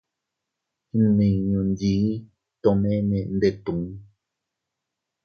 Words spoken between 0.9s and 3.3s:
Nmiñu nchii tomene